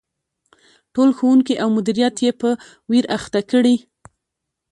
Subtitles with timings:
[0.93, 2.49] ټول ښوونکي او مدیریت یې په
[2.89, 3.75] ویر اخته کړي.